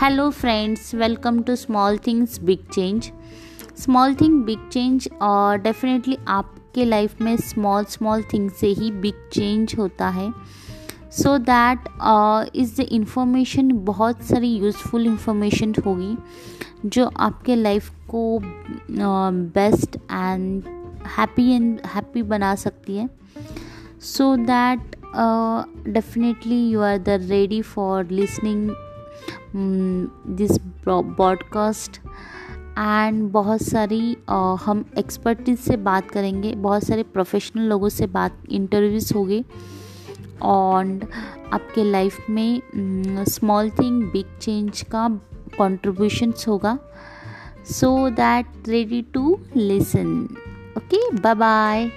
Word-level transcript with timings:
Hello 0.00 0.28
friends 0.30 0.94
welcome 0.94 1.40
to 1.42 1.54
small 1.56 1.96
things 2.06 2.38
big 2.42 2.58
change 2.72 3.10
small 3.78 4.14
thing 4.20 4.42
big 4.44 4.58
change 4.72 5.08
और 5.22 5.58
definitely 5.58 6.16
आपके 6.28 6.84
life 6.84 7.20
में 7.22 7.36
small 7.38 7.84
small 7.84 8.22
thing 8.32 8.48
से 8.50 8.66
ही 8.78 8.90
big 8.92 9.28
change 9.32 9.74
होता 9.78 10.08
है। 10.08 10.30
सो 11.12 11.36
दैट 11.40 11.88
द 12.78 12.86
इंफॉर्मेशन 12.90 13.72
बहुत 13.84 14.22
सारी 14.22 14.54
यूज़फुल 14.56 15.06
इंफॉर्मेशन 15.06 15.74
होगी, 15.86 16.16
जो 16.86 17.06
आपके 17.06 17.56
लाइफ 17.56 17.90
को 18.10 18.40
best 18.40 19.96
and 19.96 20.62
happy 21.18 21.50
and 21.52 21.80
happy 21.94 22.22
बना 22.24 22.54
सकती 22.56 22.96
है। 22.96 23.08
So 24.02 24.36
that 24.36 24.96
definitely 25.88 26.68
you 26.68 26.80
are 26.82 26.98
the 26.98 27.24
ready 27.30 27.62
for 27.62 28.06
listening 28.10 28.70
this 30.36 30.50
broadcast 30.84 32.00
and 32.78 33.30
बहुत 33.32 33.62
सारी 33.62 34.16
हम 34.64 34.84
एक्सपर्टीज 34.98 35.58
से 35.58 35.76
बात 35.76 36.10
करेंगे, 36.10 36.54
बहुत 36.54 36.84
सारे 36.84 37.02
प्रोफेशनल 37.02 37.62
लोगों 37.62 37.88
से 37.88 38.06
बात 38.06 38.38
इंटरव्यूज़ 38.50 39.14
होंगे 39.14 39.44
और 40.42 41.08
आपके 41.52 41.84
लाइफ 41.84 42.18
में 42.30 42.62
स्मॉल 43.28 43.70
थिंग 43.70 44.02
बिग 44.02 44.38
चेंज 44.40 44.82
का 44.82 45.08
कॉन्ट्रीब्यूशंस 45.58 46.44
होगा। 46.48 46.78
So 47.70 48.10
that 48.10 48.68
ready 48.68 49.02
to 49.14 49.38
listen 49.56 50.28
okay 50.78 51.10
bye 51.16 51.34
bye 51.34 51.90